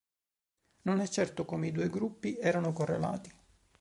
[0.85, 3.29] Non è certo come i due gruppi erano correlati.